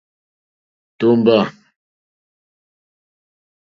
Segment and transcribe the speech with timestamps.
[0.99, 1.37] Tómbâ.